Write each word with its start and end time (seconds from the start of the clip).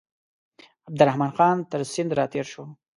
عبدالرحمن 0.87 1.31
خان 1.37 1.57
تر 1.69 1.79
سیند 1.91 2.11
را 2.17 2.25
تېر 2.33 2.45
شو. 2.51 2.63